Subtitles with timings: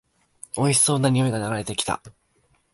[0.57, 2.01] おいしそうな匂いが流れてきた